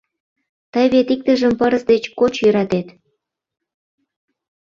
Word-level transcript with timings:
Тый 0.73 0.85
вет 0.93 1.07
иктыжым 1.13 1.53
пырыс 1.59 1.83
деч 1.91 2.03
коч 2.19 2.33
йӧратет? 2.43 2.87